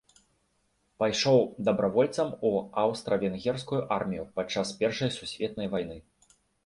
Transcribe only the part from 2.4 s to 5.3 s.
у аўстра-венгерскую армію падчас першай